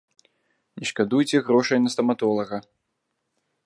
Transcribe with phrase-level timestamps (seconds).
[0.79, 2.57] Не шкадуйце грошай на стаматолага!